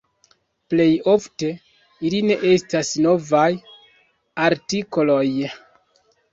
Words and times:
Plej 0.73 0.87
ofte 1.13 1.49
ili 2.11 2.23
ne 2.31 2.39
estas 2.55 2.91
novaj 3.09 3.47
artikoloj. 4.49 5.25